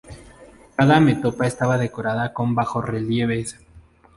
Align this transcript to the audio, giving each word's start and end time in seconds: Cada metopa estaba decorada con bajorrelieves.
Cada 0.77 0.99
metopa 0.99 1.45
estaba 1.45 1.77
decorada 1.77 2.33
con 2.33 2.55
bajorrelieves. 2.55 3.57